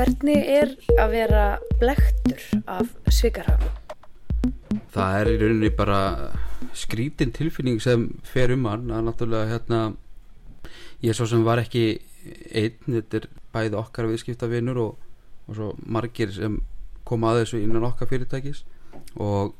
[0.00, 1.40] Hvernig er að vera
[1.76, 3.80] blektur af svikarhafnum?
[4.94, 5.98] það er í rauninni bara
[6.72, 8.88] skrítin tilfinning sem fer um hann.
[8.88, 9.80] Að náttúrulega hérna
[11.04, 11.84] ég svo sem var ekki
[12.56, 14.96] einn þetta er bæði okkar viðskiptavinur og,
[15.50, 16.60] og svo margir sem
[17.04, 18.64] koma að þessu innan okkar fyrirtækis.
[19.20, 19.52] Og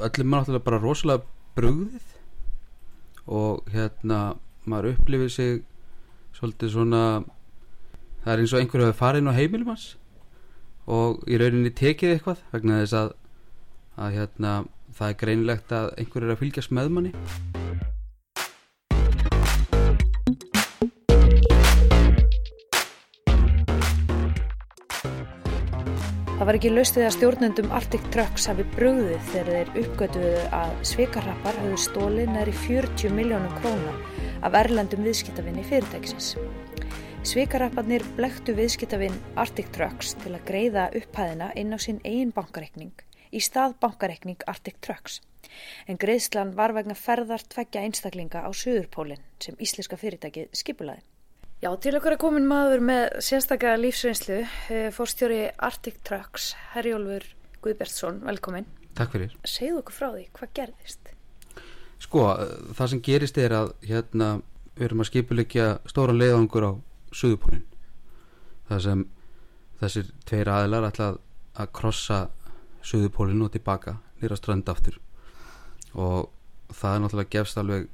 [0.00, 1.26] öllum er náttúrulega bara rosalega
[1.58, 2.14] brugðið.
[3.28, 5.60] Og hérna maður upplifir sig
[6.38, 7.02] svolítið svona
[8.24, 9.86] það er eins og einhverju hefur farið inn á heimilum hans
[10.88, 13.16] og í rauninni tekið eitthvað vegna þess að
[13.98, 14.52] að hérna,
[14.94, 17.14] það er greinilegt að einhver er að fylgjast með manni
[26.38, 31.58] Það var ekki laustið að stjórnendum Arctic Trucks hafi brugðið þegar þeir uppgötuðu að svikarrappar
[31.64, 33.96] höfðu stólið næri 40 miljónum króna
[34.46, 36.36] af erlendum viðskiptavinni fyrirtækisins.
[37.28, 43.02] Svikarrapparnir blektu viðskiptavinn Arctic Trucks til að greiða upphæðina inn á sinn eigin bankareikning
[43.36, 45.18] í stað bankareikning Arctic Trucks.
[45.84, 51.04] En greiðslan var vegna ferðar tveggja einstaklinga á Suðurpólinn sem íslenska fyrirtækið skipulaði.
[51.60, 54.40] Já, til okkur er komin maður með sérstaklega lífsreynslu,
[54.72, 57.28] eh, fórstjóri Arctic Trucks, Herjólfur
[57.60, 58.72] Guðbertsson, velkomin.
[58.96, 59.36] Takk fyrir.
[59.44, 61.16] Segðu okkur frá því, hvað gerðist?
[62.00, 62.28] Sko,
[62.72, 64.38] það sem gerist er að hérna
[64.78, 67.66] við erum að skipulegja stóran leiðangur á Suðupólinn.
[68.68, 69.04] Það sem
[69.80, 71.12] þessir tveir aðilar ætla
[71.58, 72.24] að krossa
[72.84, 74.98] Suðupólinn og tilbaka nýra strand aftur.
[75.94, 76.28] Og
[76.74, 77.88] það er náttúrulega gefst alveg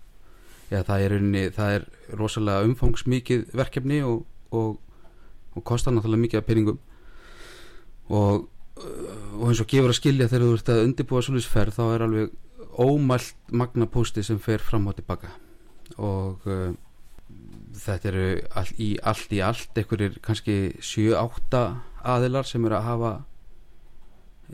[0.73, 1.85] Já, það er, unni, það er
[2.19, 4.79] rosalega umfangsmikið verkefni og, og,
[5.55, 6.79] og kostar náttúrulega mikið af peningum.
[8.09, 8.47] Og,
[8.81, 12.07] og eins og gefur að skilja þegar þú ert að undirbúa svolítið ferð þá er
[12.07, 12.33] alveg
[12.81, 15.31] ómælt magna posti sem fer fram og tilbaka.
[16.01, 16.73] Og uh,
[17.75, 18.27] þetta eru
[18.58, 21.64] all, í allt í allt einhverjir kannski 7-8
[22.14, 23.12] aðilar sem eru að hafa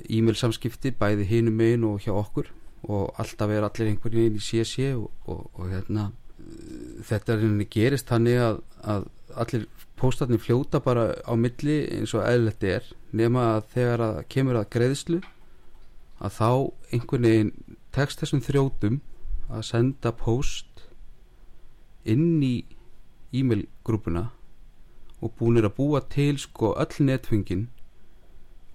[0.09, 2.51] e-mail samskipti bæði hinum megin og hjá okkur.
[2.89, 6.11] Og alltaf er allir einhvern veginn í CSC og, og, og hérna
[7.05, 9.07] þetta er henni gerist þannig að, að
[9.43, 9.67] allir
[10.01, 12.87] póstarnir fljóta bara á milli eins og eðlert er
[13.17, 15.21] nema að þegar að kemur að greiðslu
[16.21, 16.51] að þá
[16.97, 17.53] einhvern veginn
[17.95, 19.01] tekst þessum þrjótum
[19.51, 20.85] að senda póst
[22.09, 22.55] inn í
[23.33, 24.31] e-mail grúpuna
[25.21, 27.69] og búinir að búa til sko öll netfengin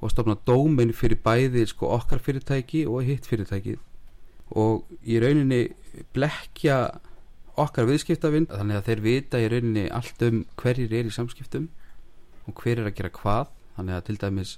[0.01, 3.79] og stofna dómin fyrir bæði sko okkar fyrirtæki og hitt fyrirtækið.
[4.53, 5.73] Og í rauninni
[6.13, 6.99] blekja
[7.57, 11.69] okkar viðskiptavind þannig að þeir vita í rauninni allt um hverjir er í samskiptum
[12.45, 13.51] og hver er að gera hvað.
[13.75, 14.53] Þannig að til dæmis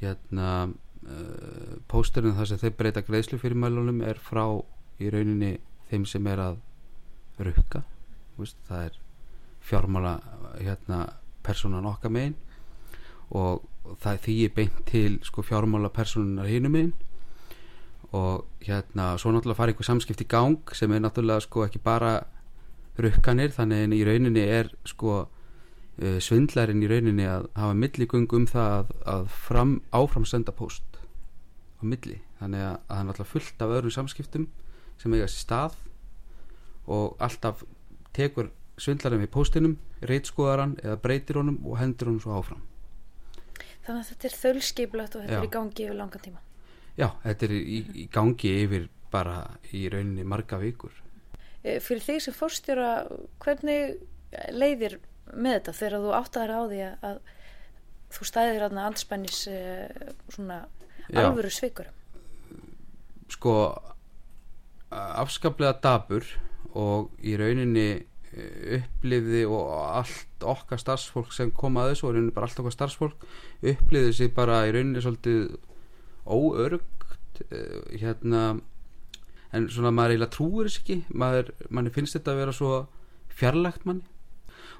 [0.00, 4.46] hérna uh, pósturinn þar sem þeir breyta greiðslu fyrir mælunum er frá
[5.00, 5.56] í rauninni
[5.90, 6.60] þeim sem er að
[7.40, 7.82] rukka.
[8.38, 9.00] Það er
[9.60, 10.18] fjármála
[10.58, 11.06] hérna
[11.42, 12.36] personan okkar megin.
[13.30, 13.62] Og
[14.02, 16.92] það þýjir beint til sko fjármála personunar hinum megin.
[18.12, 22.20] Og hérna svo náttúrulega fara einhver samskipt í gang sem er náttúrulega sko ekki bara
[22.98, 23.54] rukkanir.
[23.54, 28.72] Þannig en í rauninni er sko uh, svindlarinn í rauninni að hafa milligöng um það
[28.80, 30.98] að, að fram, áfram senda post
[31.78, 32.18] á milli.
[32.40, 34.48] Þannig að, að það er náttúrulega fullt af öðrum samskiptum
[35.00, 35.78] sem eiga sér stað.
[36.90, 37.62] Og alltaf
[38.16, 38.50] tekur
[38.80, 42.66] svindlarinn við postinum reitskoðaran eða breytir honum og hendur honum svo áfram
[43.80, 45.40] Þannig að þetta er þölskiplat og þetta Já.
[45.40, 46.40] er í gangi yfir langan tíma
[47.00, 49.36] Já, þetta er í, í gangi yfir bara
[49.74, 50.92] í rauninni marga vikur.
[51.62, 52.90] Eh, fyrir því sem fórstjóra,
[53.42, 54.00] hvernig
[54.54, 54.98] leiðir
[55.30, 57.22] með þetta þegar þú áttaður á því að
[58.10, 60.60] þú stæðir aðna anspennis eh, svona
[61.10, 61.90] alvöru svikur?
[63.30, 63.54] Sko,
[64.90, 66.26] afskaplega dabur
[66.78, 67.88] og í rauninni
[68.30, 73.24] upplifði og allt okkar starfsfólk sem kom að þessu og rauninni bara allt okkar starfsfólk
[73.72, 75.56] upplifði sig bara í rauninni svolítið
[76.30, 78.44] óörgt uh, hérna
[79.50, 81.00] en svona maður eiginlega trúur ekki.
[81.10, 82.74] Maður, manni finnst þetta að vera svo
[83.34, 84.06] fjarlægt manni.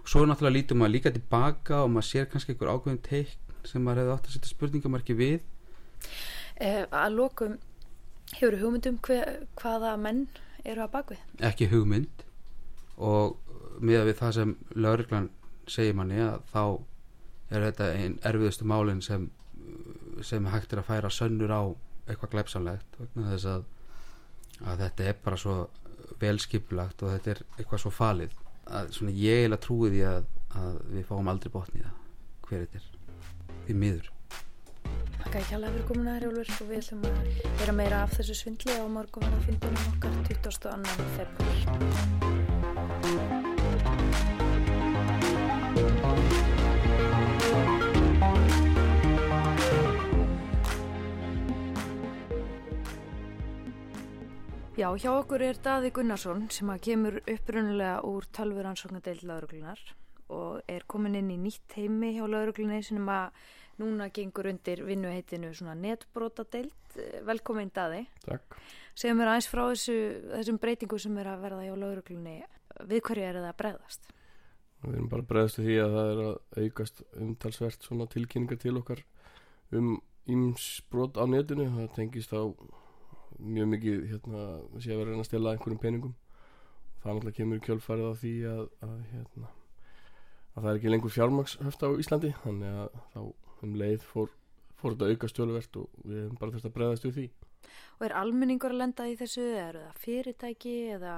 [0.00, 3.82] Og svo náttúrulega lítur maður líka tilbaka og maður sér kannski einhver ákveðin teikn sem
[3.84, 5.42] maður hefði átt að setja spurningamarki við.
[6.60, 7.58] Eh, Að lókum
[8.36, 10.28] hefur hugmyndum hver, hvaða menn
[10.64, 11.24] eru að bakvið?
[11.50, 12.24] Ekki hugmynd
[13.00, 15.28] og miða við það sem lauruglan
[15.70, 16.64] segir manni að þá
[17.50, 19.30] er þetta einn erfiðustu málinn sem
[20.26, 21.62] sem hægt er að færa sönnur á
[22.10, 23.66] eitthvað glæpsamlegt vegna þess að,
[24.66, 25.56] að þetta er bara svo
[26.20, 28.38] velskipulagt og þetta er eitthvað svo falið.
[28.70, 30.30] Að svona ég að trúi því að,
[30.60, 32.88] að við fáum aldrei botni það hver þetta er.
[33.66, 34.10] Því miður.
[35.20, 38.16] Takk að ekki alveg fyrir komuna þér Jólfur og við ætlum að vera meira af
[38.16, 41.08] þessu svindli á morgun verða fundunum okkar 22.
[41.18, 42.29] februar
[54.80, 59.82] Já, hjá okkur er Daði Gunnarsson sem að kemur upprunulega úr talvuransóknadeild lauruglunar
[60.32, 63.42] og er komin inn í nýtt heimi hjá lauruglunni sem að
[63.82, 66.96] núna gengur undir vinnuheitinu svona netbrótadeild.
[67.28, 68.06] Velkomin Daði.
[68.24, 68.56] Takk.
[68.96, 69.98] Segum mér aðeins frá þessu,
[70.32, 72.38] þessum breytingu sem er að verða hjá lauruglunni.
[72.80, 74.12] Við hverju er það að breyðast?
[74.80, 79.04] Við erum bara breyðast því að það er að aukast umtalsvert svona tilkynningar til okkar
[79.76, 81.68] um ímsbrot á netinu.
[81.76, 82.48] Það tengist á
[83.44, 84.44] mjög mikið hérna,
[84.80, 86.18] sé að vera að stela einhverjum peningum.
[87.00, 89.50] Það náttúrulega kemur kjölfarið á því að, að hérna
[90.56, 93.20] að það er ekki lengur fjármagnshöft á Íslandi þannig að þá
[93.64, 94.32] um leið fór,
[94.80, 97.26] fór þetta auka stjóluvert og við hefum bara þurft að breyðast við því
[98.00, 101.14] Og er almenningur að lenda í þessu eru það fyrirtæki eða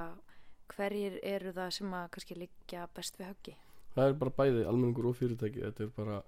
[0.73, 3.55] hverjir eru það sem að kannski liggja best við höggi?
[3.95, 6.21] Það er bara bæði almenningur og fyrirtæki þetta er bara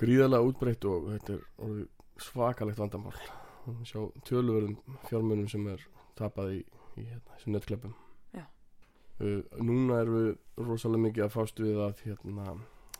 [0.00, 1.82] gríðarlega útbreytt og þetta er
[2.22, 3.16] svakalegt vandamál
[3.88, 5.84] sjá tölurverðum fjármunum sem er
[6.18, 6.62] tapað í,
[6.98, 7.98] í hérna, þessum nettkleppum
[9.22, 12.54] Uh, núna erum við rosalega mikið að fást við að hérna,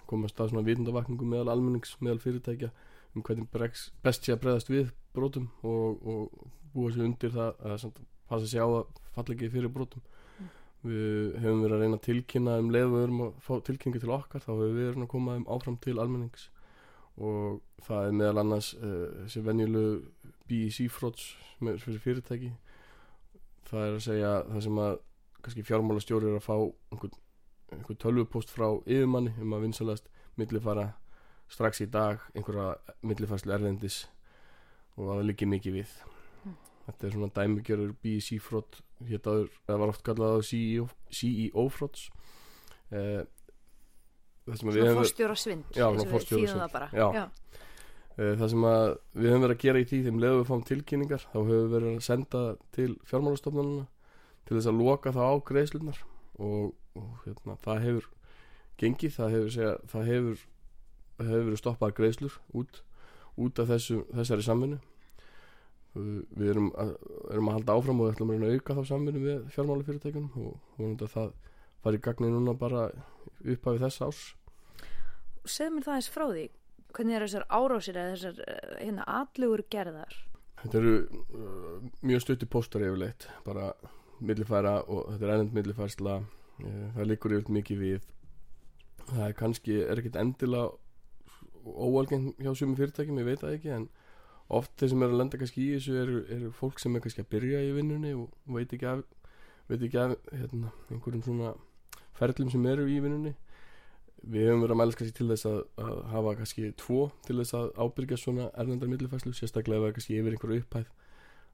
[0.06, 2.69] komast að svona vitundavakningu meðal almennings, meðal fyrirtækja
[3.17, 7.64] um hvernig bregst, best sé að bregðast við brotum og, og búa sér undir það
[7.67, 10.05] að passa sér á að falla ekki fyrir brotum.
[10.38, 10.53] Mm.
[10.82, 14.14] við hefum verið að reyna að tilkynna um leið við erum að fá tilkynningu til
[14.14, 16.49] okkar þá hefur við verið að koma um áfram til almennings.
[17.19, 19.99] Og það er meðal annars uh, þessi venjulegu
[20.52, 22.52] BEC frots fyrir fyrirtæki.
[23.70, 24.96] Það er að segja það sem að
[25.43, 26.56] kannski fjármálastjóri er að fá
[26.93, 27.20] einhvern,
[27.72, 30.93] einhvern tölvupost frá yfirmanni um að vinsalast millifara
[31.52, 34.04] strax í dag einhverja millifærslu erlendis
[34.96, 35.93] og að það liggi mikið við.
[36.43, 36.56] Mm.
[36.87, 42.08] þetta er svona dæmigjörur BEC frott héttaður, það var oft kallað CEO, CEO frotts
[42.93, 43.22] eh,
[44.43, 47.22] Svona fórstjóra svind Já, svona fórstjóra svind það, já.
[48.20, 48.87] Eh, það sem að
[49.17, 51.70] við höfum verið að gera í því þeim leðum við fáum tilkynningar þá höfum við
[51.73, 52.43] verið að senda
[52.76, 53.87] til fjármálastofnununa
[54.44, 56.00] til þess að loka það á greiðslunar
[56.37, 58.09] og, og hérna, það hefur
[58.82, 60.47] gengið, það hefur, segja, það hefur,
[61.31, 62.82] hefur stoppað greiðslur út,
[63.41, 64.81] út af þessu, þessari samvinnu.
[65.93, 66.94] Við erum að,
[67.32, 71.09] erum að halda áfram og við ætlum að auka þá samvinnu við fjármálafyrirtækunum og vonandi
[71.09, 71.35] að það
[71.85, 72.87] fari í gagni núna bara
[73.53, 74.23] upp af þess ás
[75.43, 76.44] Segð mér það eins frá því
[76.97, 80.15] hvernig er þessar árásir eða þessar eh, hérna allugur gerðar?
[80.62, 83.73] Þetta eru uh, mjög stutti póstar yfirleitt bara
[84.23, 88.06] millifæra og þetta er ennend millifærsla eh, það likur yfir mikið við
[89.09, 90.71] það er kannski, er ekkert endilega
[91.62, 93.88] óalgeng hjá sumum fyrirtækjum, ég veit það ekki en
[94.53, 97.25] oft þeir sem eru að lenda kannski í þessu eru, eru fólk sem er kannski
[97.25, 99.05] að byrja í vinnunni og veit ekki af,
[99.71, 101.55] veit ekki af hérna, einhverjum svona
[102.19, 103.35] ferlum sem eru í vinnunni
[104.23, 107.57] við hefum verið að mælast kannski til þess að, að hafa kannski tvo til þess
[107.59, 110.91] að ábyrgja svona erlendar millifærslu, sérstaklega ef það kannski yfir einhverju upphæð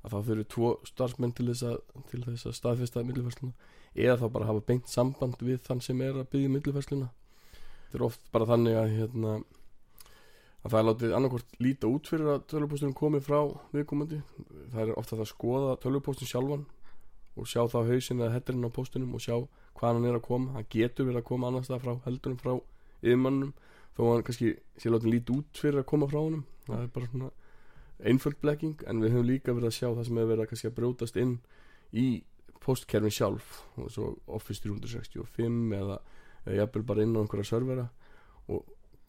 [0.05, 1.79] að þá þurfu tvo starfsmenn til þess að,
[2.11, 3.55] til þess að staðfesta millifærsluna
[3.99, 7.09] eða þá bara hafa beint samband við þann sem er að byggja millifærsluna.
[7.88, 9.35] Þetta er oft bara þannig að hérna,
[10.62, 13.38] að það er látið annarkort líta út fyrir að tölvupóstunum komi frá
[13.73, 14.20] viðkomandi.
[14.75, 16.67] Það er ofta að skoða tölvupóstun sjálfan
[17.38, 19.37] og sjá þá hausin eða hetturinn á póstunum og sjá
[19.78, 20.54] hvað hann er að koma.
[20.56, 22.55] Hann getur verið að koma annars það frá heldurum frá
[23.03, 23.53] yfirmannum
[23.98, 26.44] þó hann kannski sé látið líta út fyrir að koma frá honum.
[26.67, 27.31] Það er bara svona
[27.98, 30.70] einföld blekking en við höfum líka verið að sjá það sem hefur verið að kannski
[30.70, 31.34] að brjótast inn
[31.91, 32.06] í
[32.62, 33.53] postkerfin sjálf.
[33.79, 36.00] Og svo Office 365 eða,
[36.60, 37.88] jafnvel bara inn á einhverja servera.
[38.46, 38.64] Og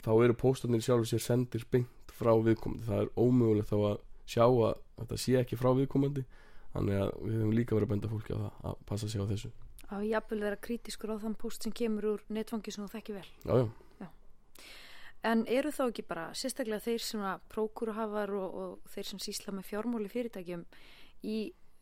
[0.06, 2.88] þá eru postarnir sjálf sér sendir beint frá viðkomandi.
[2.90, 3.98] Það er ómögulegt þá að
[4.30, 6.26] sjá að þetta sé ekki frá viðkomandi.
[6.74, 9.30] Þannig að við höfum líka verið að benda fólki á það að passa sig á
[9.30, 9.50] þessu
[9.90, 13.30] Að jafnvel vera kritiskur á þann post sem kemur úr netfangi sem þú þekki vel
[13.46, 13.70] Jájá
[14.00, 14.10] já.
[15.30, 19.56] En eru þá ekki bara sérstaklega þeir sem að prókuruhafar og, og þeir sem sísla
[19.56, 20.64] með fjármóli fyrirtækjum
[21.28, 21.40] í,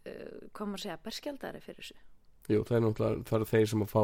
[0.07, 1.99] uh, hvað maður segja, berskjaldari fyrir þessu?
[2.47, 4.01] Jú, það er náttúrulega, það er þeir sem að fá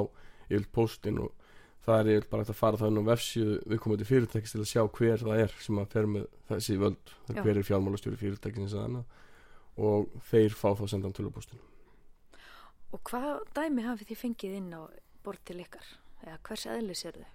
[0.52, 1.50] yfir postin og
[1.88, 4.82] það er yfir bara að fara það inn á vefsíðu viðkomandi fyrirtækis til að sjá
[5.00, 8.76] hver það er sem að fer með þessi völd, hver er fjármálastjóri fyrirtækins
[9.74, 11.73] og þeir fá þá sendan tölupostinu.
[12.94, 14.82] Og hvað dæmi hafið þið fengið inn á
[15.26, 15.88] bort til ykkar?
[16.24, 17.32] Eða hvers eðlis er þau?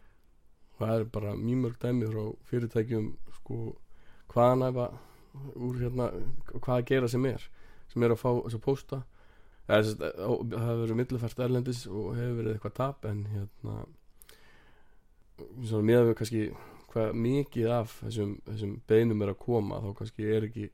[0.78, 3.06] það er bara mjög mörg dæmi frá fyrirtækjum
[3.38, 3.58] sko
[4.32, 4.88] hvaðan efa
[5.58, 6.08] úr hérna
[6.54, 7.46] hvað að gera sem er
[7.92, 9.00] sem er að fá þess að posta
[9.68, 13.78] það hefur verið millifært erlendis og hefur verið eitthvað tap en hérna
[15.38, 16.44] svona meðan við kannski
[16.88, 20.70] hvað mikið af þessum, þessum beinum er að koma þá kannski er ekki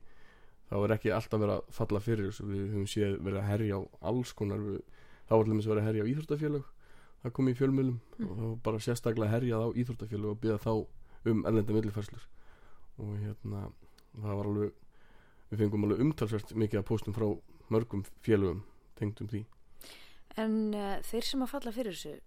[0.69, 3.81] þá er ekki alltaf verið að falla fyrir við höfum séð verið að herja á
[4.11, 4.79] alls konar við,
[5.27, 6.71] þá er alveg verið að herja á íþróttafélag
[7.25, 8.29] það kom í fjölmjölum mm.
[8.29, 10.73] og var bara sérstaklega herjað á íþróttafjölu og byggða þá
[11.31, 12.25] um ellenda millifærslur
[13.01, 13.65] og hérna
[14.13, 14.73] það var alveg
[15.49, 17.27] við fengum alveg umtalsvært mikið að postum frá
[17.73, 18.63] mörgum félögum
[18.99, 19.45] tengdum því
[20.35, 22.17] En uh, þeir sem að falla fyrir þessu,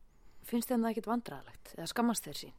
[0.48, 2.54] finnst þeim það ekkit vandræðalegt eða skammast þeir sín?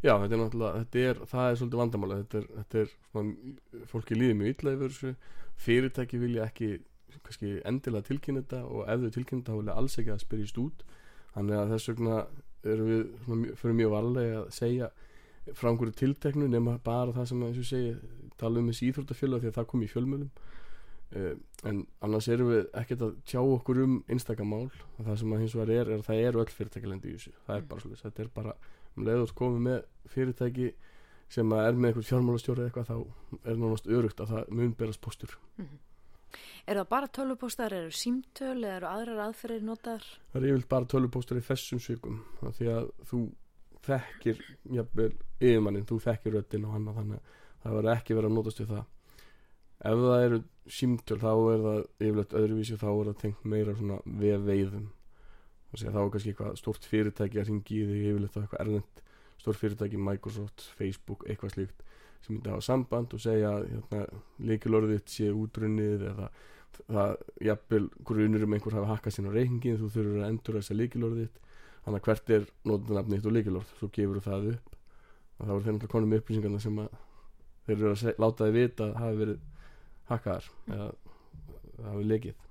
[0.00, 3.56] Já, þetta er náttúrulega, þetta er, það er svolítið vandamála, þetta er, þetta er svona,
[3.90, 5.10] fólki líður mjög illa yfir þessu,
[5.60, 6.70] fyrirtæki vilja ekki,
[7.26, 10.62] kannski endilega tilkynna þetta og ef þau tilkynna þetta þá vilja alls ekki að spyrjast
[10.62, 10.86] út,
[11.34, 12.16] þannig að þess vegna
[12.70, 14.90] erum við svona, fyrir mjög varlega að segja
[15.56, 17.92] frá einhverju tilteknu nema bara það sem eins og segi,
[18.40, 20.32] tala um þessi íþróttafélag því að það kom í fjölmjölum,
[21.20, 21.30] uh,
[21.68, 25.76] en annars erum við ekkert að tjá okkur um einstakamál, það sem að hins vegar
[25.76, 28.36] er, er að það eru öll fyrirtækilendi í þessu, það er bara svolítið, þetta er
[28.40, 28.60] bara
[28.96, 29.82] um leið og komið með
[30.14, 30.70] fyrirtæki
[31.30, 32.96] sem er með eitthvað fjármálastjóri eitthvað þá
[33.44, 35.36] er nánast örugt að það mun berast postur
[36.68, 40.04] Er það bara tölvupóstar, eru símtöl eða eru aðrar aðferðir notaðar?
[40.30, 42.20] það er yfirleitt bara tölvupóstur í þessum svikum
[42.58, 43.20] því að þú
[43.86, 44.42] þekkir
[44.76, 48.60] jafnvel yfirmannin, þú þekkir röddinn og hann þannig að það verður ekki verið að notast
[48.60, 48.84] við það.
[49.90, 50.40] Ef það eru
[50.76, 54.88] símtöl þá er það yfirleitt öðruvísi þá er það tengt meira svona við veiðum
[55.74, 59.02] þá er kannski eitthvað stort fyrirtæki að ringi í þig yfirleitt á eitthvað erlend
[59.40, 61.84] stort fyrirtæki, Microsoft, Facebook eitthvað slíkt
[62.20, 64.00] sem myndi hafa samband og segja að hérna,
[64.50, 66.26] leikilorðið sé útrunnið eða
[66.80, 70.76] það jafnvel grunur um einhver hafa hakkað sín á reikingin þú þurfur að endur þessa
[70.76, 71.38] leikilorðið
[71.84, 74.76] þannig að hvert er notunafnið og leikilorð svo gefur það upp.
[75.40, 76.98] Og þá er þeir náttúrulega konum upplýsingarna sem að
[77.66, 79.40] þeir eru að láta þið vita að hafi verið
[80.10, 80.88] hakkaðar eða
[81.80, 82.46] það hafi leikið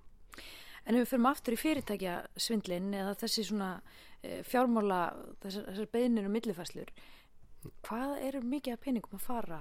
[0.89, 3.71] En ef við fyrir aftur í fyrirtækja svindlin eða þessi svona
[4.23, 5.01] e, fjármála,
[5.43, 6.93] þessar, þessar beðnir og millifæslur,
[7.85, 9.59] hvað eru mikið af peningum að fara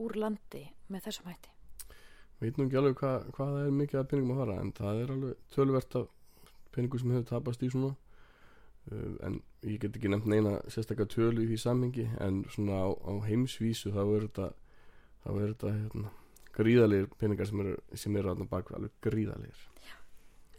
[0.00, 1.56] úr landi með þessum hætti?
[2.40, 5.12] veit nú ekki alveg hvað, hvað er mikið að peningum að fara en það er
[5.14, 6.06] alveg tölvert af
[6.74, 11.44] peningum sem hefur tapast í svona uh, en ég get ekki nefnt neina sérstaklega tölu
[11.44, 14.48] í því samhengi en svona á, á heimsvísu þá er þetta
[15.20, 16.14] þá er þetta hérna,
[16.56, 19.66] gríðalegir peningar sem eru, sem eru aðna bak alveg gríðalegir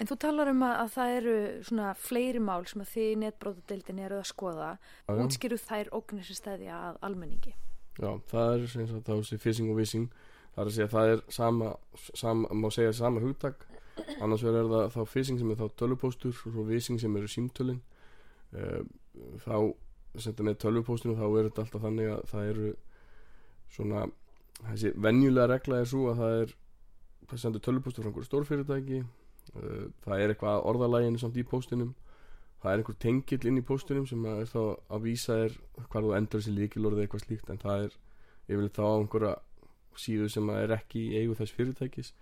[0.01, 1.34] En þú talar um að, að það eru
[1.67, 4.70] svona fleiri mál sem að þið í netbrótadeildin eru að skoða.
[5.13, 7.53] Útskýru þær ógnir sem stæðja að almenningi.
[8.00, 10.08] Já, það er sem sagt þá þessi phishing og vissing
[10.55, 11.70] það er að segja að það er sama,
[12.17, 13.65] sama má segja sama hugtak
[14.24, 17.81] annars er það þá phishing sem er þá tölvupóstur og svo vissing sem eru símtölin
[18.55, 18.81] uh,
[19.43, 19.55] þá
[20.15, 22.74] sem þetta með tölvupóstunum þá er þetta alltaf þannig að það eru
[23.72, 24.05] svona
[24.72, 26.55] þessi venjulega regla er svo að það er
[27.31, 29.10] það sendur tölvupóstur frá einhverju stórfyrirtæki uh,
[29.51, 31.93] það er eitthvað orðalægin samt í póstinum.
[32.62, 34.62] Það er einhver tengill inn í póstunum sem er þá
[34.93, 35.55] að vísa er
[35.89, 37.95] hvar þú endur þessi líkilorði eitthvað slíkt en það er
[38.48, 39.31] yfirleitt þá einhverja
[39.98, 42.13] síðu sem er ekki í eigu þess fyrirtækis.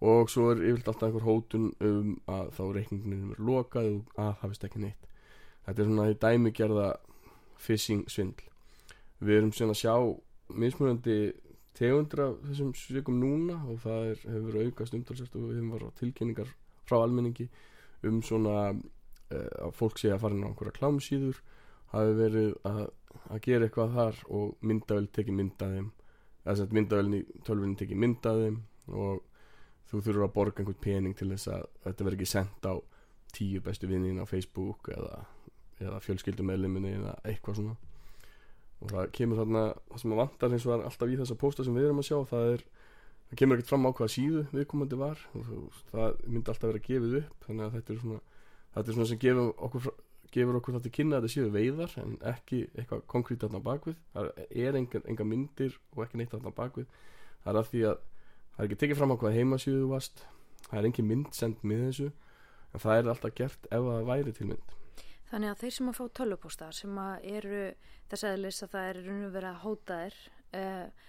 [0.00, 4.32] Og svo er yfirleitt alltaf einhver hótun um að þá reikningunum er lokað og að
[4.40, 5.10] það vist ekki neitt.
[5.66, 6.88] Þetta er svona í dæmigerða
[7.60, 8.48] phishing svindl.
[9.20, 9.94] Við erum síðan að sjá
[10.54, 11.18] mismunandi
[11.76, 15.98] tegundur af þessum svikum núna og það er, hefur aukast umtalsvægt og við hefum varað
[16.00, 16.52] tilkynningar
[16.86, 17.48] frá almenningi
[18.06, 21.42] um svona uh, að fólk sé að fara inn á einhverja klámsíður
[21.92, 22.82] hafi verið að,
[23.28, 25.88] að gera eitthvað þar og myndavel tekið myndaðum
[26.44, 28.60] eða sem myndavelin í tölvunni tekið myndaðum
[28.94, 29.24] og
[29.90, 32.74] þú þurfur að borga einhvern pening til þess að þetta verður ekki sendt á
[33.36, 35.20] tíu bestu vinnin á Facebook eða,
[35.82, 37.76] eða fjölskyldumedliminni eða eitthvað svona
[38.82, 41.64] og það kemur þarna það sem að vantar eins og er alltaf í þessa pósta
[41.66, 42.64] sem við erum að sjá það er
[43.26, 45.22] það kemur ekkert fram á hvaða síðu viðkomandi var.
[45.34, 48.20] Og það myndi alltaf vera gefið upp þannig að þetta er svona
[48.76, 49.88] þetta er svona sem gefur okkur,
[50.34, 54.30] gefur okkur til kynna að þetta séu veiðar en ekki eitthvað konkrétt þarna bakvið það
[54.66, 56.88] er enga, enga myndir og ekki neitt þarna bakvið
[57.44, 60.24] það er af því að það er ekki tekið fram á hvaða heimasíðu þú varst
[60.66, 64.36] það er engin mynd send með þessu en það er alltaf gert ef það væri
[64.36, 64.76] til mynd
[65.30, 67.62] Þannig að þeir sem að fá tölvupósta sem að eru
[68.10, 70.18] þess aðlis að það er raun og verið að hóta þér
[70.60, 71.06] uh,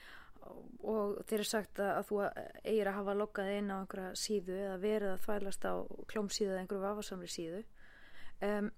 [0.88, 2.20] og þeir eru sagt að, að þú
[2.64, 5.74] eigir að hafa loggað inn á einhverja síðu eða verið að þvælast á
[6.14, 7.62] klómsíðu eða einhverju vafasamri síðu
[8.48, 8.70] um,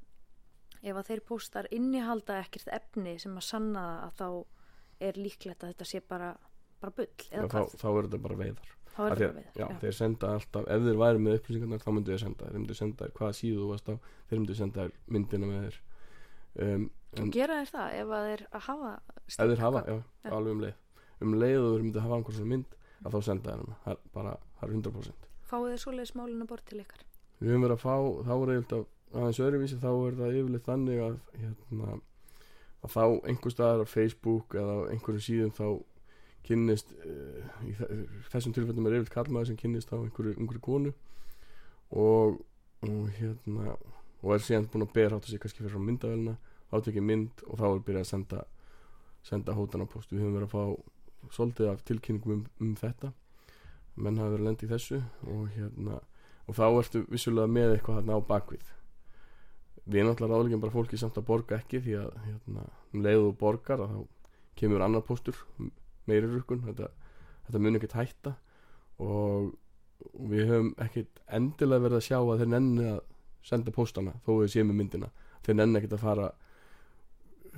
[0.80, 4.28] ef að þeir póstar innihalda ekkert efni sem að sanna að þá
[5.10, 6.34] er líklegt að þetta sé bara,
[6.82, 10.98] bara bull þá, þá er þetta bara veiðar að- já, þeir senda alltaf, ef þeir
[11.00, 13.70] væri með upplýsingarnar þá myndu þeir senda þér, þeir myndu senda þér hvaða síðu þú
[13.70, 13.96] varst á
[14.30, 15.78] þeir myndu senda þér myndina með þér.
[16.60, 18.92] Um, en Gera þeir það ef þeir hafa
[19.30, 20.30] ef þeir hafa, já, Já.
[20.36, 20.74] alveg um leið.
[21.22, 23.92] Um leið og þeir myndu hafa einhver svona mynd að þá senda þér hana, það
[23.94, 27.02] er bara, það er 100% Fáið þeir svoleiðis málinu bort til ykkar?
[27.40, 27.96] Við höfum verið að fá,
[28.28, 28.86] þá er eiginlega
[29.20, 32.02] aðeins öðruvísi, þá er það yfirleitt þannig að hérna,
[32.84, 35.20] að þá einhver
[36.40, 40.36] á á kynnist uh, í þe- þessum tilfellum er yfirleitt kallmaður sem kynnist á einhverju
[40.38, 40.94] einhverju konu.
[41.92, 42.40] Og,
[42.86, 43.76] og hérna
[44.22, 46.38] og er síðan búin að berhátta sig kannski fyrir frá myndavælina
[46.72, 48.44] átekið mynd og þá er byrjað að senda
[49.24, 53.12] senda hótanapóst við höfum verið að fá svolítið af tilkynningum um, um þetta.
[54.00, 56.00] Menn hafa verið að lenda í þessu og hérna
[56.50, 58.70] og þá ertu vissulega með eitthvað hérna á bakvið.
[59.90, 63.82] Við náttúrulega ráðlegjum bara fólki samt að borga ekki því að hérna, um leiðu borgar
[63.84, 64.00] að þá
[64.60, 65.38] kemur annar póstur
[66.10, 66.92] meiri rukun þetta,
[67.48, 68.36] þetta mun ekkert hætta.
[69.00, 69.54] Og
[70.30, 73.02] við höfum ekkert endilega verið að sjá að þeir nenni að
[73.50, 75.12] senda póstana þó við séum með myndina.
[75.46, 76.30] Þeir nenni ekkert að fara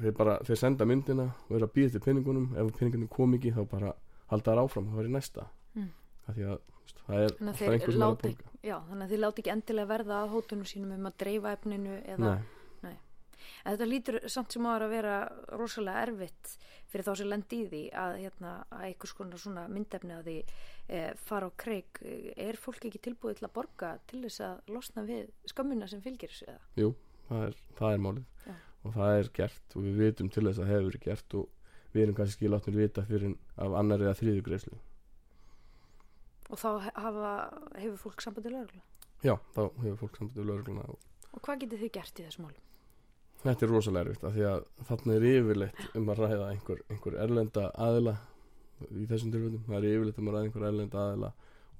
[0.01, 3.53] þeir bara, þeir senda myndina og eru að býða til penningunum ef penningunum kom ekki
[3.55, 3.96] þá bara
[4.31, 5.48] halda þær áfram, það í næsta.
[5.75, 5.89] Mm.
[6.31, 6.60] því að
[7.01, 9.89] það er alltaf þeir einhver sem er að já, þannig að þið láti ekki endilega
[9.91, 12.61] verða að hótunum sínum um að dreifa efninu eða, Nei,
[13.63, 15.15] en þetta lítur samt sem áður að vera
[15.60, 16.51] rosalega erfitt
[16.91, 20.36] fyrir þá sem lendi í því að, hérna, að einhvers konar svona myndefni að því
[20.41, 22.01] e, fara á kreik
[22.36, 26.33] er fólk ekki tilbúið til að borga til þess að losna við skömmuna sem fylgir
[26.33, 26.62] þessu eða?
[26.81, 26.93] jú,
[27.29, 28.55] það er, það er málið Já.
[28.83, 32.17] og það er gert og við vitum til þess að hefur gert og við erum
[32.21, 34.81] kannski látnir vita fyrir af annar eða þriðu greiðslu
[36.51, 36.69] og þá
[37.00, 37.31] hafa,
[37.79, 38.83] hefur fólk sambandið lögreglu
[39.24, 42.71] já, þá hefur fólk samtöðu lögregluna og og hvað getið þið gert í þessum málum?
[43.43, 47.17] Þetta er rosalega erfitt af því að þarna er yfirleitt um að ræða einhver, einhver
[47.24, 48.15] erlenda aðila
[48.89, 51.31] í þessum tilfellum, það er yfirleitt um að ræða einhver erlenda aðila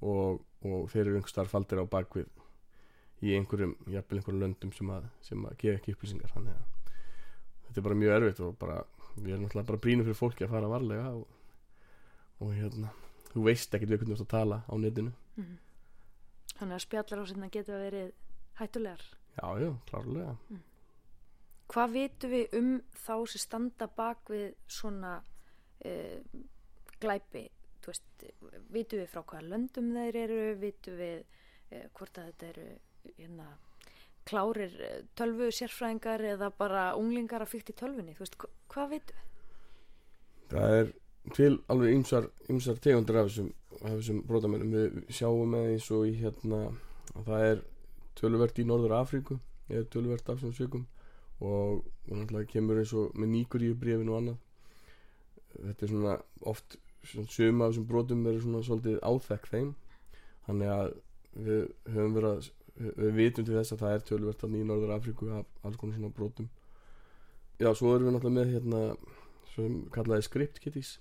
[0.02, 2.30] og, og þeir eru einhver starf faldir á bakvið
[3.22, 6.32] í einhverjum, jafnvel einhverjum löndum sem að, sem að gefa ekki upplýsingar.
[6.34, 6.96] Þannig að
[7.68, 8.80] þetta er bara mjög erfitt og bara,
[9.14, 11.28] við erum náttúrulega bara brýnum fyrir fólki að fara varlega og,
[12.42, 12.90] og hérna,
[13.30, 15.14] þú veist ekkert við hvernig þú ert að tala á netinu.
[15.38, 15.54] Mm.
[16.56, 18.10] Þannig að spjallar á sinna geta verið
[18.58, 19.06] hættulegar.
[19.38, 20.36] já, já, klárlega
[21.72, 26.40] Hvað vitum við um þá sem standa bak við svona uh,
[27.00, 27.46] glæpi?
[27.82, 28.26] Veist,
[28.70, 32.68] vitum við frá hvaða löndum þeir eru, vitum við uh, hvort að þetta eru
[33.16, 33.48] hérna,
[34.28, 38.14] klárir eh, tölvu sérfræðingar eða bara unglingar að fyrkt í tölvunni?
[38.20, 39.28] Veist, hva, hvað vitum við?
[40.52, 40.92] það er
[41.36, 43.50] til alveg ymsar, ymsar tegundur af þessum,
[43.82, 46.62] þessum brotamennum við sjáum með eins og í hérna
[47.14, 47.62] að það er
[48.18, 49.38] töluvert í Norður Afríku
[49.72, 50.86] er töluvert af þessum sökum
[51.42, 54.40] og, og náttúrulega kemur eins og með nýkur í brefin og annað.
[55.52, 56.16] Þetta er svona
[56.48, 59.70] oft suma af þessum brotum eru svona svolítið áþekk þeim.
[60.46, 60.92] Þannig að
[61.32, 61.62] við
[61.94, 65.30] höfum verið að við, vitum til þess að það er töluvert að í Norður Afríku
[65.34, 66.48] af alls konar svona brotum.
[67.58, 68.82] Já, svo erum við náttúrulega með hérna
[69.52, 70.96] sem kallaði script kitties.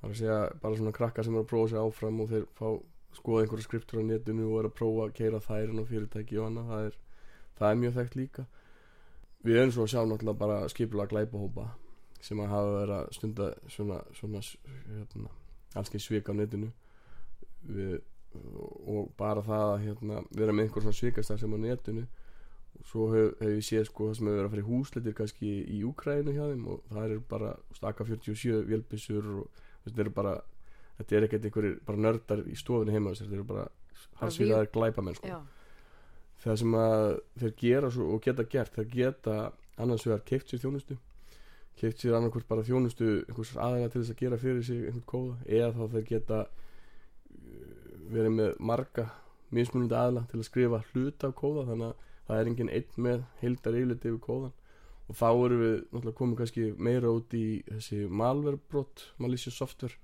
[0.00, 2.50] Það er að segja bara svona krakkar sem er að prófa sig áfram og þeir
[2.58, 2.68] fá
[3.14, 6.48] skoða einhverja skriptur á netinu og er að prófa að keira þær á fyrirtæki og
[6.48, 6.70] annað.
[6.70, 6.96] Það er,
[7.58, 8.46] það er mjög þekkt líka
[9.44, 11.68] við erum svo að sjá náttúrulega bara skipulega glæpahópa
[12.24, 14.42] sem að hafa verið að stunda svona, svona
[14.88, 15.32] hérna,
[15.76, 16.70] allski svik á netinu.
[17.68, 17.98] Við,
[18.88, 22.06] og bara það að hérna, vera með einhver svona svikastar sem á netinu.
[22.74, 25.16] Og svo hef, hef ég séð sko það sem hefur verið að fara í húsleitir
[25.20, 30.14] kannski í Úkrænu hjá þeim og það er bara staka 47 vélbissur og þetta eru
[30.16, 30.34] bara
[30.98, 33.68] þetta er ekkert einhverjir bara nördar í stofunni heima þess, þetta eru bara
[34.20, 35.30] harsvíðaðar glæpamenn sko.
[35.30, 35.38] Já,
[36.44, 37.02] það sem að
[37.40, 39.36] þeir gera og geta gert þeir geta
[39.80, 40.96] annars vegar keift sér þjónustu
[41.80, 45.38] keift sér annarkvort bara þjónustu einhvers aðeina til þess að gera fyrir sig einhvern kóða
[45.58, 47.70] eða þá þeir geta uh,
[48.12, 49.06] verið með marga
[49.54, 53.24] mismunandi aðla til að skrifa hluta af kóða þannig að það er enginn einn með
[53.40, 54.54] heildar yfirleitt yfir kóðan
[55.04, 59.98] og þá erum við náttúrulega komið kannski meira út í þessi malverbrot malicious software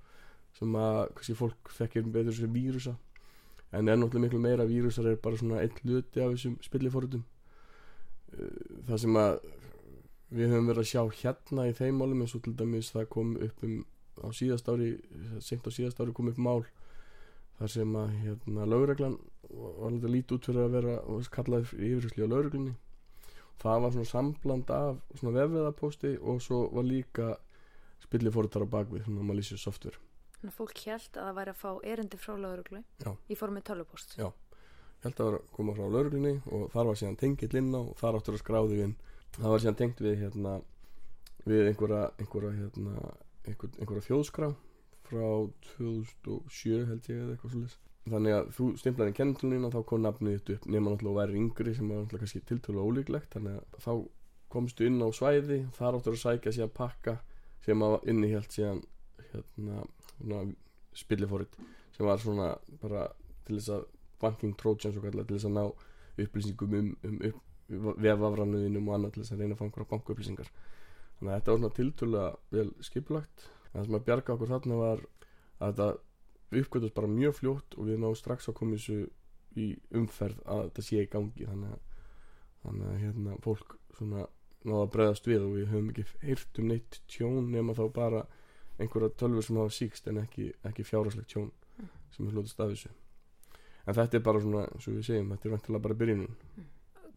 [0.57, 2.97] sem að kannski fólk þekkir betur sem vírusa
[3.71, 7.23] en er náttúrulega miklu meira vírusar er bara svona einn hluti af þessum spilliforritum.
[8.87, 9.39] Það sem að
[10.31, 13.33] við höfum verið að sjá hérna í þeim málum eins og til dæmis það kom
[13.47, 13.81] upp um
[14.21, 14.91] á síðast ári
[15.39, 16.63] seint á síðast ári kom upp mál
[17.59, 19.17] þar sem að hérna lögreglan
[19.49, 22.75] var alveg lítið út fyrir að vera og kallaði yfirherslu á lögreglunni.
[23.61, 27.33] Það var svona sambland af svona vefveðapósti og svo var líka
[28.03, 29.99] spilliforritar á bakvið svona malicious software
[30.41, 33.11] þannig að fólk held að það væri að fá erindi frá lögreglu Já.
[33.29, 34.17] í formi tölvupost.
[34.17, 34.31] Já.
[35.03, 37.95] held að vera að koma frá lögreglunni og þar var síðan tengill inn á og
[38.01, 38.95] þar áttur að skráði inn
[39.37, 40.57] það var síðan tengt við hérna
[41.45, 42.97] við einhverja einhverja hérna
[43.47, 44.51] einhver, einhverja þjóðskrá
[45.09, 45.25] frá
[45.77, 47.79] 2007 held ég eða eitthvað svolítið
[48.11, 51.73] þannig að þú stimplaði kennitulina þá kom nafnið þitt upp nema náttúrulega að væri yngri
[51.77, 53.91] sem var náttúrulega kannski tiltölu ólíklegt þannig að þá
[54.51, 57.17] komstu inn á svæði þar áttur að sækja síðan pakka
[57.65, 58.81] sem að innihjalt síðan
[59.31, 59.83] hérna, hérna
[60.97, 61.55] spillifórit
[61.95, 63.07] sem var svona bara
[63.47, 63.87] til þess að
[64.21, 65.63] banking trojans og kallar til þess að ná
[66.21, 67.39] upplýsingum um, um upp,
[68.03, 70.51] vefafrannuðinum og annað til þess að reyna að einhverja bankupplýsingar
[71.21, 73.43] þannig að þetta var svona tiltölulega vel skipulagt.
[73.71, 75.03] Það sem að bjarga okkur þarna var
[75.61, 78.97] að þetta uppgötast bara mjög fljótt og við náum strax að koma þessu
[79.61, 81.47] í umferð að þetta sé í gangi.
[81.47, 81.83] Þannig að,
[82.65, 84.25] þannig að hérna, fólk svona
[84.65, 88.25] náða að bregðast við og við höfum ekki heyrt um neitt tjón nema þá bara
[88.81, 91.51] einhverja tölfur sem hafa síkst en ekki, ekki fjárhagslegt tjón
[92.11, 92.91] sem er hlutast af þessu.
[93.87, 96.35] En þetta er bara svona, svo við segjum þetta er vantilega bara byrjunin.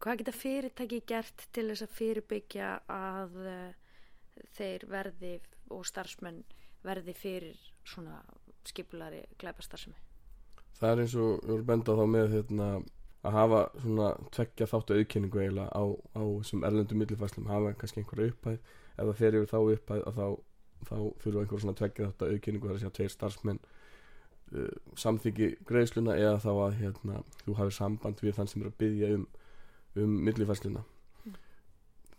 [0.04, 4.00] Hvað geta fyrirtæki gert til þess að fyrirbyggja að uh,
[4.56, 5.36] þeir verði
[5.74, 6.42] og starfsmenn
[6.84, 8.18] verði fyrir svona
[8.68, 9.96] skipulari glæpastarsmi?
[10.78, 12.68] það er eins og við vorum benda þá með hérna,
[13.24, 15.84] að hafa svona tveggja þáttu auðkynningu eiginlega á,
[16.18, 18.58] á þessum erlendum millifæslum, hafa kannski einhverja upphæð.
[18.96, 20.26] Það fer yfir þá upphæð að þá,
[20.88, 23.60] þá þurfa einhver svona tveggja þáttu auðkynningu þar að segja tveir starfsmenn
[24.54, 28.78] uh, samþyggi greiðsluna eða þá að hérna, þú hafi samband við þann sem er að
[28.82, 29.28] byggja um,
[30.02, 30.84] um millifæsluna
[31.24, 31.36] Mm.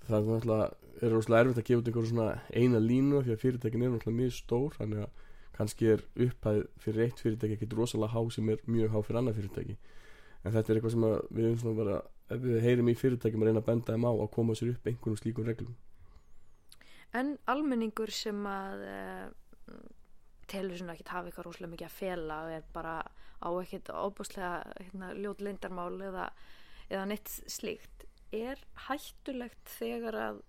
[0.08, 0.66] það er náttúrulega
[1.02, 4.20] er rosalega erfitt að gefa út einhverju svona eina línu því að fyrirtækin er náttúrulega
[4.22, 5.26] mjög stór þannig að
[5.56, 9.40] kannski er upphæð fyrir eitt fyrirtæki ekkert rosalega há sem er mjög há fyrir annað
[9.40, 9.78] fyrirtæki.
[10.44, 11.06] En þetta er eitthvað sem
[11.38, 12.00] við bara
[12.30, 15.20] við heyrim í fyrirtækjum að reyna að benda þeim á að koma sér upp einhvern
[15.20, 15.76] slíkum reglum
[17.16, 19.78] En almenningur sem að uh,
[20.52, 22.96] telur svona ekkert hafa eitthvað rosalega mikið að fela og er bara
[23.42, 26.30] á ekkert óbúslega hérna, ljót lindarmál eða,
[26.90, 30.42] eða neitt slíkt er hættulegt þegar að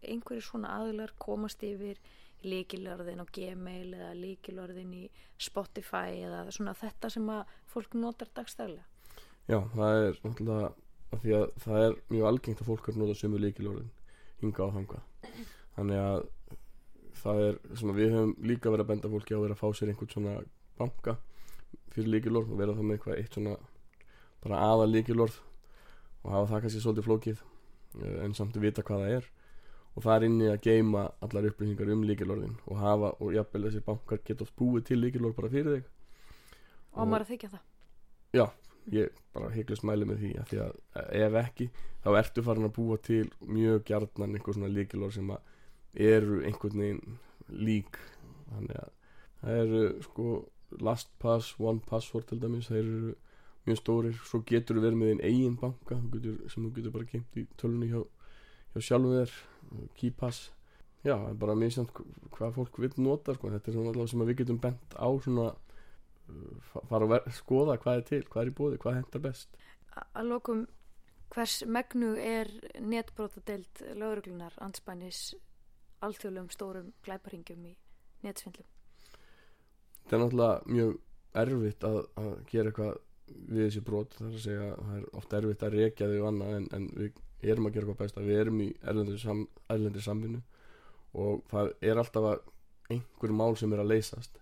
[0.00, 2.00] einhverju svona aðilar komast yfir
[2.44, 5.04] líkilörðin á Gmail eða líkilörðin í
[5.40, 8.84] Spotify eða svona þetta sem að fólk notar dagstæðlega
[9.48, 13.18] Já, það er náttúrulega því að það er mjög algengt að fólk er að nota
[13.18, 13.90] sömu líkilorðin
[14.40, 15.02] hinga á þanga
[15.76, 16.26] þannig að
[17.20, 19.78] það er svona við höfum líka verið að benda fólki á að vera að fá
[19.78, 20.34] sér einhvern svona
[20.78, 21.16] banka
[21.94, 23.54] fyrir líkilorð og vera það með eitthvað eitt svona
[24.44, 25.38] bara aða líkilorð
[26.24, 27.40] og hafa það kannski svolítið flókið
[28.02, 29.30] eh, en samt að vita hvað það er.
[29.94, 33.82] Og það er inni að geima allar upplýsingar um líkilorðin og hafa og jafnvel þessi
[33.86, 35.90] bankar geta oft búið til líkilorð bara fyrir þig.
[36.94, 37.66] Og á maður að þykja það.
[38.92, 41.66] Ég bara heiklust mæli með því að því að ef ekki
[42.04, 45.53] þá ertu farin að búa til mjög gjarnan einhver svona líkilor sem að
[45.96, 47.98] eru einhvern veginn lík.
[48.50, 48.90] Þannig að
[49.42, 50.26] það eru sko
[50.80, 53.14] LastPass, OnePassword til dæmis það eru
[53.64, 54.18] mjög stórir.
[54.28, 57.46] Svo getur þú verið með einn eigin banka getur, sem þú getur bara keimt í
[57.60, 58.00] tölunni hjá,
[58.74, 59.36] hjá sjálfum þér
[59.98, 60.40] KeyPass
[61.04, 61.98] já, það er bara mjög samt
[62.34, 63.50] hvað fólk vil nota sko.
[63.52, 67.78] þetta er svona allavega sem við getum bent á svona uh, fa- fara að skoða
[67.80, 69.58] hvað er til, hvað er í bóði, hvað hentar best.
[70.14, 70.64] Að lokum
[71.34, 75.34] hvers megnu er netbrótadeild lögreglunar anspænis
[76.04, 77.74] alþjóðlegum stórum glæparingjum í
[78.24, 78.68] netsvindlum.
[80.04, 80.94] Þetta er náttúrulega mjög
[81.44, 82.96] erfitt að, að gera eitthvað
[83.34, 84.16] við þessi brot.
[84.18, 86.88] Það er að segja að það er ofta erfitt að rekja þau annað en, en
[86.98, 90.42] við erum að gera eitthvað best við erum í erlendir, sam, erlendir samvinnu
[91.24, 94.40] og það er alltaf að einhver mál sem er að leysast.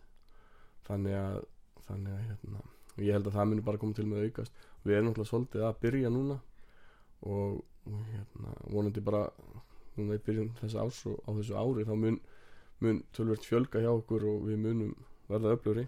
[0.86, 1.42] Þannig að
[1.86, 2.62] þannig að hérna,
[3.02, 4.64] ég held að það muni bara koma til með aukast.
[4.82, 6.38] Við erum náttúrulega svolítið að byrja núna
[7.22, 7.60] og
[8.12, 9.22] hérna, vonandi bara
[9.98, 12.20] núna í byrjun þess árs og á þessu ári þá mun,
[12.84, 14.94] mun tölvert fjölga hjá okkur og við munum
[15.30, 15.86] verða öflugri.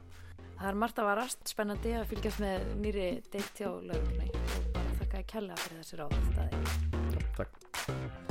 [0.54, 4.28] Það er margt að varast spennandi að fylgjast með nýri deilt hjá lögreglunni.
[4.34, 6.20] Og bara þakka að kella fyrir þessi ráð.
[6.30, 7.24] Staði.
[7.34, 8.23] Takk